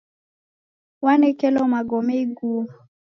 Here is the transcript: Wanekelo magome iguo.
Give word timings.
Wanekelo 1.03 1.61
magome 1.73 2.13
iguo. 2.23 2.63